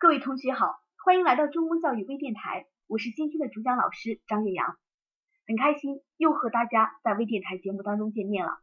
[0.00, 4.78] 各位同学好，欢迎来到中公教育微电台，我是今天的主讲老师张月阳，
[5.46, 8.62] 很开心又和大家在微电台节目当中见面了。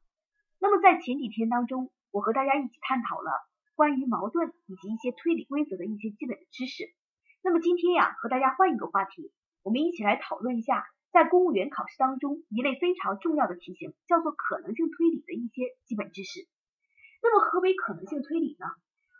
[0.57, 3.29] 那么在前几天当中，我和大家一起探讨了
[3.75, 6.91] 关于矛盾以及一些推理规则的一些基本的知识。
[7.43, 9.31] 那么今天呀，和大家换一个话题，
[9.61, 16.47] 我们一起来讨论一下，在公务员考试当中一类非常重要的题型，叫做可能性推理的一些基本知识。
[17.21, 18.65] 那么何为可能性推理呢？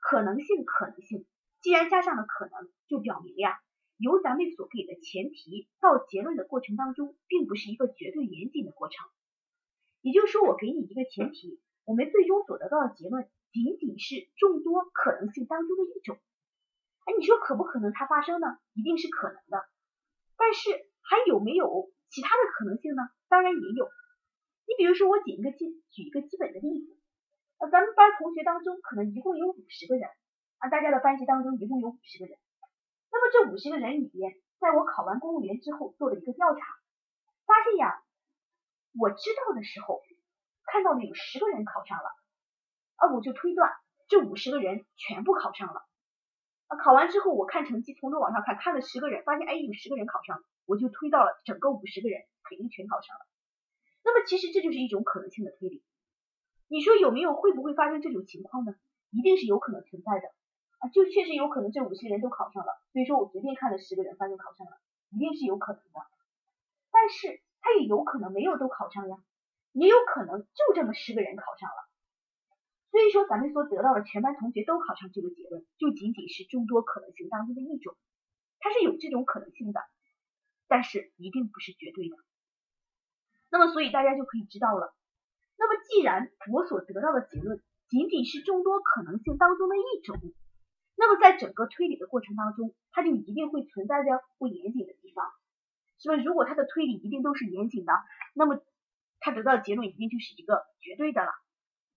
[0.02, 1.27] 可能性，可能性。
[1.61, 3.59] 既然加上了可能，就表明呀，
[3.98, 9.07] 由咱们所给的前提到结论的过程当中，并不是一个绝对严谨的过程。
[10.01, 16.17] 也就是说，我给你一个前提，我们最终所得到的结论仅仅是众多可能性当中的一种。
[17.05, 18.48] 哎，你说可不可能它发生呢？
[18.73, 19.65] 一定是可能的。
[20.37, 20.70] 但是
[21.01, 23.01] 还有没有其他的可能性呢？
[23.27, 23.89] 当然也有。
[24.67, 26.95] 你比如说，我举一个基举一个基本的例子，
[27.57, 30.07] 呃，咱们班同学当中可能一共有五十个人。
[30.59, 32.38] 啊，大家的班级当中一共有五十个人，
[33.11, 36.59] 那么这五十个人里边，在我考完公务员之后做了一个调查，
[37.45, 38.04] 发现呀，
[38.98, 40.01] 我知道的时候
[40.65, 42.09] 看到了有十个人考上了，
[42.95, 43.71] 啊，我就推断
[44.07, 45.85] 这五十个人全部考上了。
[46.67, 53.26] 啊，考完之后我看成绩，从头往上看，看了十个人，发现哎有十个人考上了，我就推到了整个五十个人肯定全考上了。
[54.04, 55.84] 那么其实这就是一种可能性的推理。
[56.67, 58.73] 你说有没有会不会发生这种情况呢？
[59.12, 60.27] 一定是有可能存在的。
[60.79, 64.78] 啊，就确实有可能这五十个人都考上了，所以说我随便看了十个人，发现考上了，
[65.09, 66.00] 一定是有可能的。
[66.91, 69.17] 但是他也有可能没有都考上呀，
[69.73, 71.75] 也有可能就这么十个人考上了。
[72.91, 77.95] 所以说咱们所得到的全班同学都考上这个结论，就仅仅是众多可能性当中的一种，
[78.59, 79.81] 它是有这种可能性的，
[80.67, 82.16] 但是一定不是绝对的。
[83.50, 84.94] 那么所以大家就可以知道了。
[85.57, 90.17] 那么既然我所得到的结论仅仅是众多可能性当中的一种。
[91.00, 95.25] 那么在整个推理的过程当中，它就一定会存在着不严谨的地方，
[96.00, 96.16] 是吧？
[96.16, 97.94] 如果它的推理一定都是严谨的，
[98.33, 98.59] 那么
[99.19, 101.29] 它得到的结论一定就是一个绝对的了，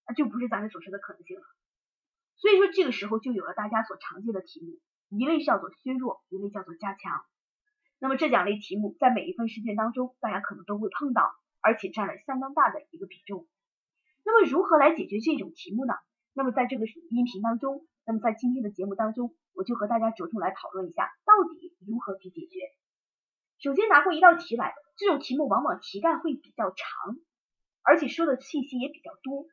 [0.04, 1.42] 啊，就不是咱们所说的可能性了。
[2.36, 7.25] 所以说这个时候就有了大家所常见的题目，一类叫做削弱，一类叫做加强。
[7.98, 13.46] 那么这两类题目在每一份试卷当中，大家可能都会碰到，而且占了相当大的一个比重。
[14.25, 15.94] 那么如何来解决这种题目呢？
[16.32, 17.86] 那么在这个音频当中。
[18.06, 22.58] 那么在今天的节目当中，我就和大家着重来讨论一下，到底如何去解决。
[23.62, 27.16] 首先拿过一道题来，这种题目往往题干会比较长，
[27.82, 29.46] 而且说的信息也比较多。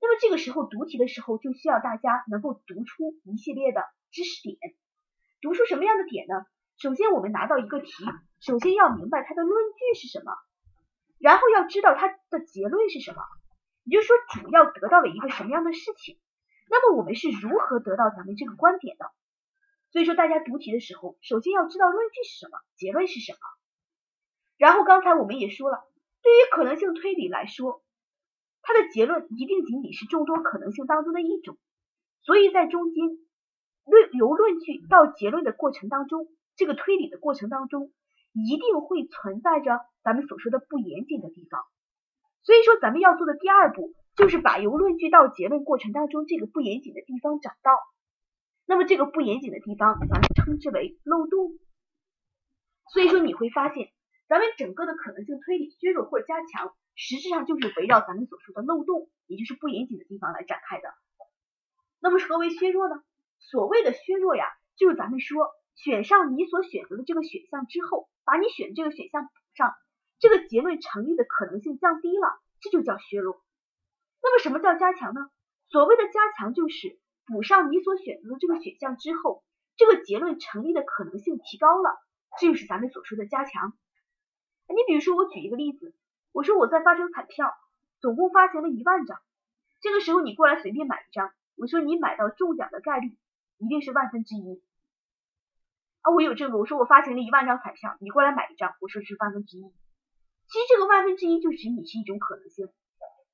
[0.00, 4.58] 那么这个时候读题的时候，就需要大家能够读出一系列的知识点。
[5.40, 6.44] 读出什么样的点呢？
[6.76, 7.88] 首先我们拿到一个题，
[8.40, 10.32] 首先要明白它的论据是什么，
[11.18, 13.22] 然后要知道它的结论是什么，
[13.86, 16.18] 也就是说主要得到了一个什么样的事情。
[16.68, 19.06] 那么我们是如何得到咱们这个观点的？
[19.92, 23.38] 所以说大家读题的时候，首先要知道论据是什么，结论是什么。
[24.58, 25.78] 然后刚才我们也说了，
[26.22, 27.84] 对于可能性推理来说，
[28.62, 31.56] 它的结论一定仅仅是众多可能性当中的一种。
[32.22, 33.04] 所以在中间
[33.84, 36.26] 论由论据到结论的过程当中，
[36.56, 37.92] 这个推理的过程当中，
[38.32, 41.62] 一定会存在着咱们所说的不严谨的地方。
[42.46, 43.92] 所以说咱们要做的第二步。
[44.16, 47.76] 就是把由论据到结论过程当中这个不严谨的地方找到，
[48.64, 51.58] 那么这个不严谨的地方，咱们称之为漏洞。
[52.94, 53.92] 所以说你会发现，
[54.26, 60.88] 咱们整个的可能性推理削弱或者加强，实质上就是围绕咱们所说的漏洞，也就是不严谨的地方来展开的。
[62.00, 62.94] 那么何为削弱呢？
[63.38, 64.46] 所谓的削弱呀，
[64.78, 69.74] 就是咱们说选上你所选择的这个选项之后，把你选这个选项补上，
[70.18, 73.42] 这个结论成立的可能性降低了，这就叫削弱。
[74.22, 75.30] 那么什么叫加强呢？
[75.68, 79.44] 所谓的加强就是补上你所选择的这个选项之后，
[79.76, 81.98] 这个结论成立的可能性提高了，
[82.40, 83.76] 这就是咱们所说的加强。
[84.68, 85.94] 你比如说我举一个例子，
[86.32, 87.52] 我说我在发行彩票，
[88.00, 89.20] 总共发行了一万张，
[89.80, 93.16] 这个时候你过来随便买一张，我说你买到中奖的概率
[93.58, 94.62] 一定是万分之一
[96.00, 99.72] 啊，我有这个，我说我发行了一万张彩票，你过来买一张，我说是万分之一。
[100.48, 102.68] 其实这个万分之一就指你是一种可能性。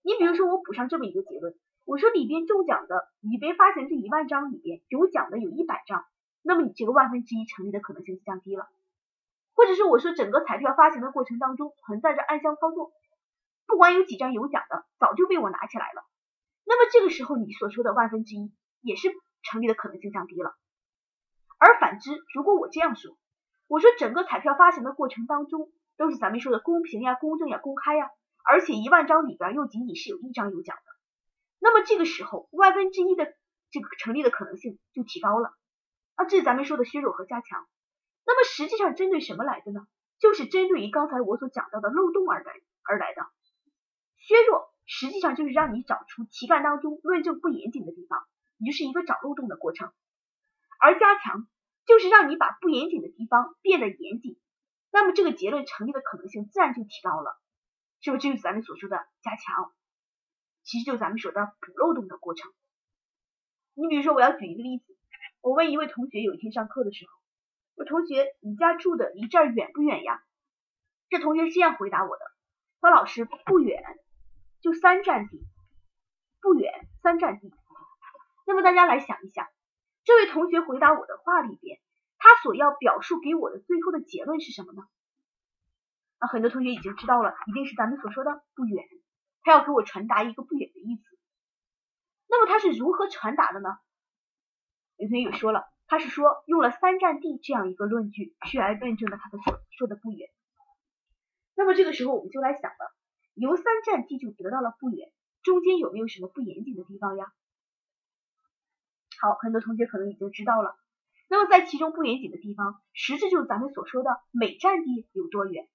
[0.02, 1.54] 你比如说，我补上这么一个结论，
[1.84, 6.04] 我说里边中奖的，里边发行这一万张里边有奖的有一百张，
[6.42, 8.68] 那么你这个万分之一成立的可能性就降低了。
[9.54, 12.92] 或者是我说整个彩票发行的过程当中存在着暗箱操作，
[13.66, 16.02] 不管有几张有奖的，早就被我拿起来了，
[16.64, 18.50] 那么这个时候你所说的万分之一
[18.80, 19.10] 也是
[19.42, 20.54] 成立的可能性降低了。
[21.58, 23.16] 而反之，如果我这样说，
[23.68, 28.10] 我说整个彩票发行的过程当中都是咱们说的公平呀、公正呀、公开呀。
[28.44, 30.82] 而且一万张里边又仅仅是有一张有奖的，
[31.60, 33.32] 那么这个时候万分之一的
[33.70, 35.54] 这个成立的可能性就提高了
[36.16, 37.66] 啊，这是咱们说的削弱和加强。
[38.26, 39.86] 那么实际上针对什么来的呢？
[40.18, 42.52] 就是针对于刚才我所讲到的漏洞而来
[42.82, 43.26] 而来的。
[44.18, 48.24] 削弱实际上就是让你找出题干当中论证不严谨的地方，
[48.58, 49.92] 也就是一个找漏洞的过程。
[50.80, 51.46] 而加强
[51.86, 54.36] 就是让你把不严谨的地方变得严谨，
[54.92, 57.40] 那么这个结论成立的可能性自然就提高了，
[58.00, 58.22] 是不是？
[58.22, 59.72] 这就是咱们所说的加强，
[60.62, 62.52] 其实就是咱们说的补漏洞的过程。
[63.74, 64.84] 你比如说，我要举一个例子，
[65.40, 67.12] 我问一位同学，有一天上课的时候，
[67.74, 70.22] 我同学，你家住的离这儿远不远呀？
[71.08, 72.24] 这同学是这样回答我的，
[72.80, 73.82] 说老师不远，
[74.60, 75.46] 就三站地，
[76.40, 77.50] 不远三站地。
[78.46, 79.48] 那么大家来想一想，
[80.04, 81.80] 这位同学回答我的话里边，
[82.24, 84.82] 他所要表述给我的最后的结论是什么呢？
[86.18, 88.86] 啊，很多同学已经知道了，一定是咱们所说的不远，
[89.42, 91.02] 他要给我传达一个不远的意思。
[92.28, 93.70] 那么他是如何传达的呢？
[94.98, 100.30] 有同学也说了，他是说用了三站地这样一个论据去来论证了他的所说的不远。
[101.56, 102.94] 那么这个时候我们就来想了，
[103.34, 107.32] 由三站地就得到了不远，中间有没有什么不严谨的地方呀？
[109.20, 110.78] 好，很多同学可能已经知道了。
[111.32, 115.66] 那么在其中不严谨的地方，实质就是咱们所说的每站地有多远。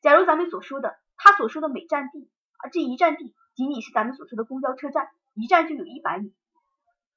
[0.00, 5.08] 假如咱们所说的他所说的每站地啊，这一站地仅仅是咱们所说的公交车站。
[5.34, 6.32] 一站就有一百米，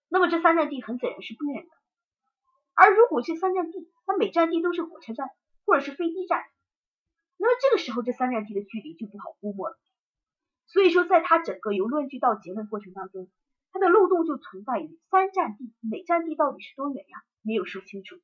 [0.10, 1.70] 那么这三站地很显然是不远的。
[2.74, 5.30] 而如果这三站地，它每站地都是火车站
[5.64, 6.44] 或者是飞机站，
[7.38, 9.78] 那么这个时候这三站地的距离就不好估摸了。
[10.66, 13.30] 所以说，在它整个由论据到结论过程当中，
[13.78, 17.24] 它的漏洞就存在于三站地每站地到底是多远呀？
[17.44, 18.16] 没有说清楚。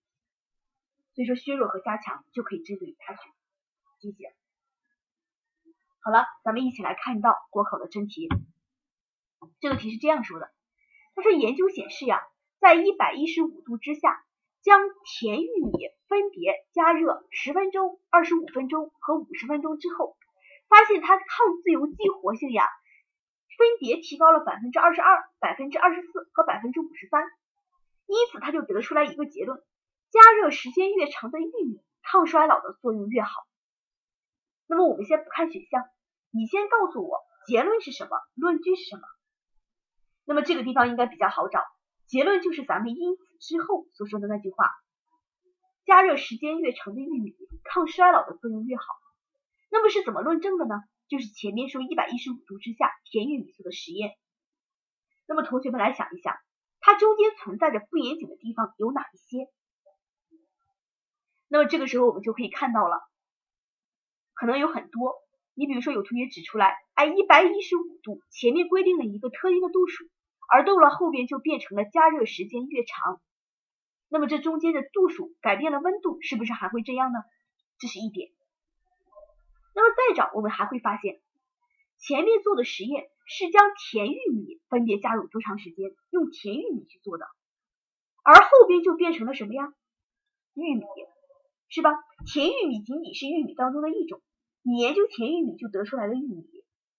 [1.13, 3.19] 所以说，削弱和加强就可以针对于它去
[3.99, 4.27] 进行。
[5.99, 8.27] 好了，咱们一起来看到国考的真题。
[9.59, 10.49] 这个题是这样说的，
[11.13, 12.23] 他说研究显示呀，
[12.59, 14.25] 在一百一十五度之下，
[14.63, 15.71] 将甜玉米
[16.07, 20.17] 分别加热十分钟、二十五分钟和五十分钟之后，
[20.67, 21.27] 发现它抗
[21.61, 22.67] 自由基活性呀，
[23.57, 27.23] 分别提高了百分之二十二、百分之二十四和百分之五十三。
[28.05, 29.57] 因此，他就得出来一个结论：
[30.11, 33.31] 加热时间越长的玉米，抗衰老的作用越好。
[34.67, 35.83] 那么我们先不看选项，
[36.31, 39.03] 你先告诉我结论是什么，论据是什么？
[40.25, 41.61] 那么这个地方应该比较好找，
[42.07, 44.69] 结论就是咱们因此之后所说的那句话：
[45.85, 48.83] 加热时间越长的玉米，抗衰老的作用越好。
[49.71, 50.75] 那么是怎么论证的呢？
[51.07, 54.11] 就是前面说一百一十五度之下甜玉米做的实验。
[55.27, 56.35] 那么同学们来想一想，
[56.79, 59.47] 它中间存在着不严谨的地方有哪一些？
[61.47, 63.01] 那么这个时候我们就可以看到了，
[64.33, 65.15] 可能有很多。
[65.53, 70.09] 你比如说有同学指出来，哎，一百一十五度前面规定了一个特定的度数，
[70.49, 73.21] 而到了后边就变成了加热时间越长，
[74.09, 77.19] 那么这中间的度数改变了温度，是不是还会这样呢？
[77.77, 78.31] 这是一点。
[79.73, 81.21] 那么再找，我们还会发现，
[81.97, 87.25] 前面做的实验是将甜玉米分别加入多长时间，用甜玉米去做的，
[88.23, 89.73] 而后边就变成了什么呀？
[90.53, 90.83] 玉米，
[91.69, 91.91] 是吧？
[92.25, 94.21] 甜玉米仅仅是玉米当中的一种。
[94.61, 96.45] 你研究甜玉米就得出来的玉米，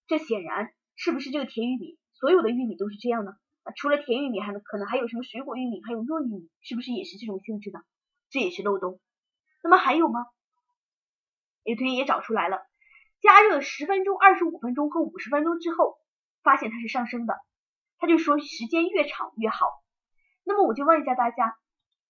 [0.06, 1.98] 这显然是不是这个甜玉米？
[2.12, 3.32] 所有的玉米都是这样呢？
[3.76, 7.80] 除了甜玉米，还可能还有什么水果玉米，还有糯玉米，是不是也是这种性质的？
[8.28, 9.00] 这也是漏洞。
[9.62, 10.26] 那么还有吗？
[11.64, 12.64] 有同学也找出来了，
[13.20, 15.98] 加热十分钟、二十五分钟和五十分钟之后，
[16.42, 17.34] 发现它是上升的。
[17.98, 19.66] 他就说时间越长越好。
[20.44, 21.56] 那么我就问一下大家，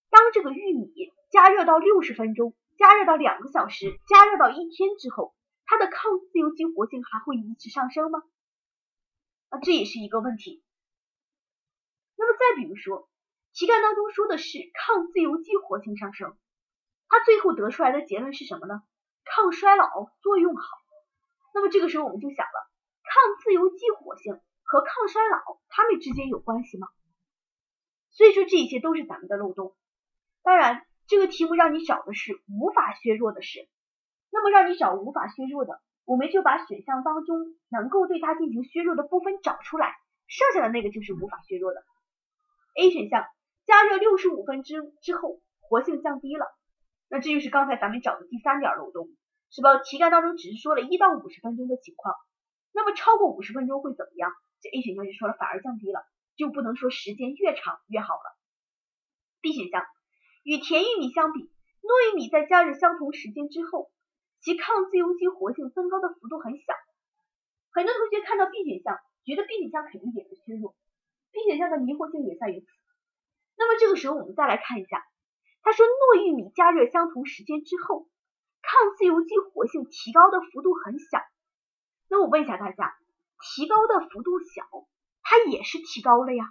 [0.09, 0.91] 当这个玉米
[1.31, 5.33] 加热到六十分钟、加热到两个小时、加热到一天之后，
[5.65, 8.19] 它的抗自由基活性还会一直上升吗？
[9.49, 10.63] 啊，这也是一个问题。
[12.17, 13.09] 那么再比如说，
[13.53, 16.35] 题干当中说的是抗自由基活性上升，
[17.07, 18.83] 它最后得出来的结论是什么呢？
[19.25, 19.85] 抗衰老
[20.21, 20.63] 作用好。
[21.53, 22.69] 那么这个时候我们就想了，
[23.03, 26.87] 抗自由基活性和抗衰老它们之间有关系吗？
[28.11, 29.75] 所以说这些都是咱们的漏洞。
[30.43, 33.67] 当然，这个题目让你找的是无法削弱的事。
[34.31, 39.95] 那么让你找无法削弱的，我们就把选项当中能够对它进行削弱的部分找出来，
[40.27, 41.83] 剩下的那个就是无法削弱的。
[42.75, 43.25] A 选项
[43.65, 46.45] 加热六十五分之之后活性降低了，
[47.09, 49.09] 那这就是刚才咱们找的第三点漏洞，
[49.51, 49.77] 是吧？
[49.83, 52.15] 题干当中只是说了一到五十分钟的情况，
[52.73, 54.31] 那么超过五十分钟会怎么样？
[54.61, 58.37] 这 A 选项就说了反而降低了，就不能说时间越长越好了。
[59.41, 59.85] B 选项
[60.43, 63.91] 与甜玉米相比，糯玉米在加热相同时间之后。
[64.41, 66.73] 其抗自由基活性增高的幅度很小，
[67.71, 70.75] 很多同学看到 B 选项，觉得 B 选项肯定也是削弱。
[71.31, 72.67] B 选项的迷惑性也在于此，
[73.57, 75.01] 那么这个时候我们再来看一下，
[75.65, 78.07] 他说糯玉米加热相同时间之后，
[78.61, 81.17] 抗自由基活性提高的幅度很小。
[82.07, 82.95] 那我问一下大家，
[83.41, 84.61] 提高的幅度小，
[85.23, 86.45] 它也是提高了呀。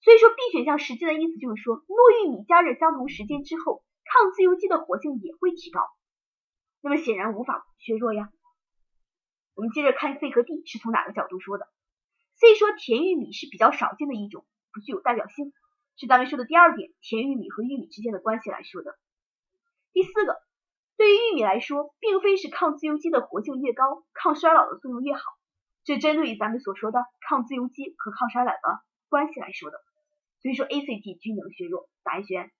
[0.00, 5.80] 所以说 B 选项实际的意思就是说，糯玉米加热相同时间之后，抗自由基的活性也会提高。
[6.80, 8.28] 那么显然无法削弱呀。
[9.54, 11.68] 我们接着看 C 和 D 是从哪个角度说的。
[12.34, 15.52] C 说甜玉米是比较少见的一种，不具有代表性，
[15.96, 18.98] 是咱们说的第二点，甜玉米和玉米之间的关系来说的。
[19.92, 20.36] 第四个，
[20.96, 25.22] 对于玉米来说，并非是抗自由基的活性越高，抗衰老的作用越好，
[25.84, 29.78] 这针对于咱们所说的抗自由基和抗衰老的关系来说的。
[30.42, 32.50] 所以说 A、C、D 均能削弱，答案选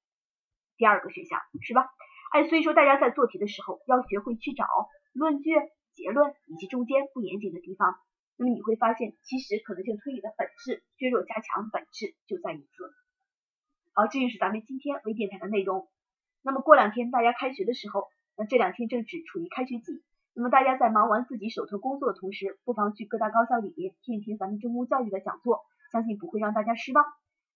[0.76, 1.86] 第二个选项，是吧？
[2.32, 4.64] 哎，所以说大家在做题的时候要学会去找
[5.12, 5.50] 论据、
[5.92, 7.96] 结论以及中间不严谨的地方。
[8.36, 12.94] 那么你会发现，其实可能性推理的本质，削弱加强本质就在于此。
[13.96, 15.88] 好，这就是咱们今天微电台的内容。
[16.42, 20.02] 那么过两天大家开学的时候，那这两天正值处于开学季，
[20.34, 27.04] 那么大家在忙完自己手头工作的同时，不妨去各大高校里边听一听咱们中公教育的讲座，相信不会让大家失望。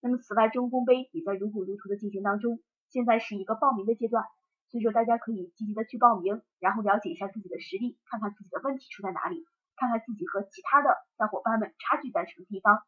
[0.01, 4.23] 那么此外，中公杯也在如火如荼的进行当中，现在是一个报名的阶段，
[4.69, 9.45] 所以说大家可以积极的去报名，然后了解一下自己的实力，看看自己的问题出在哪里。
[9.75, 12.83] 看看自己和其他的小伙伴们差距在什么地方。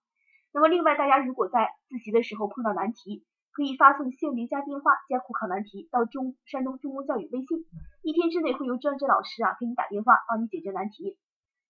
[0.52, 7.66] 那么另外，大家如果在自习的时候碰到难题，可以发送姓名加电话加苦考难题到中山东中公教育微信，
[8.02, 11.19] 一天之内会由专职老师啊给你打电话帮你解决难题。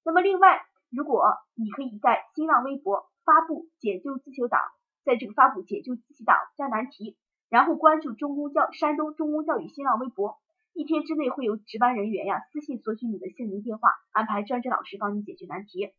[0.04, 0.60] 那么另外，
[0.90, 4.60] 如果你可以在新浪微博发布解救自修党，
[5.04, 7.16] 在这个发布解救自习党加难题，
[7.48, 10.38] 然后关注中公教山东中公教育新浪微博。
[10.72, 15.92] 一天之内会有值班人员呀私信索取你的姓名电话，安排专职老师帮你解决难题。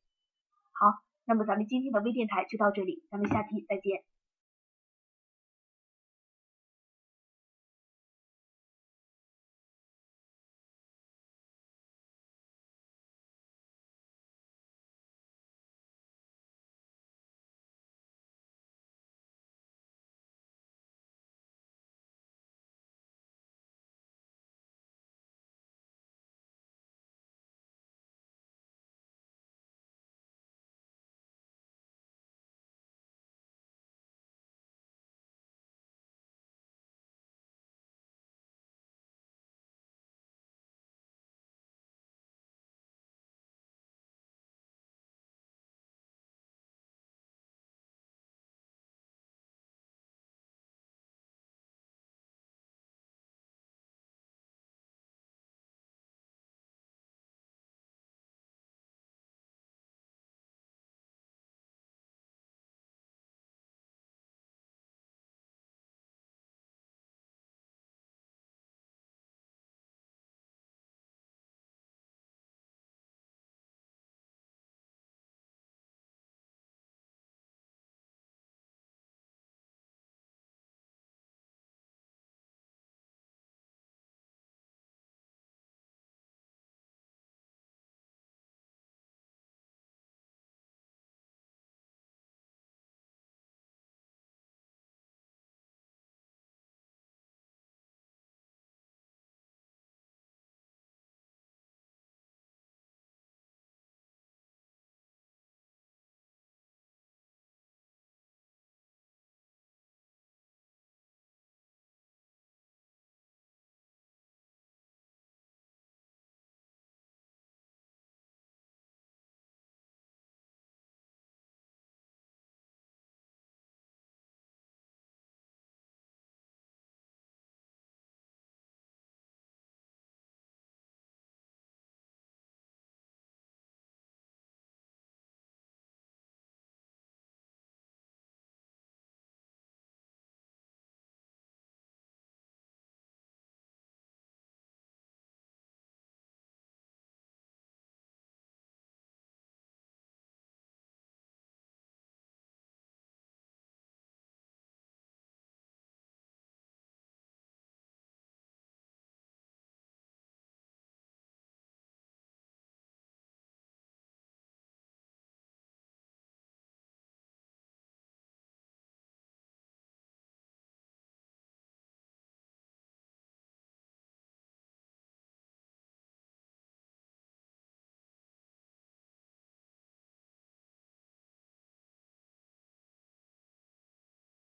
[0.71, 4.03] 好，那么咱们今天的微电台就到这里，咱们下期再见。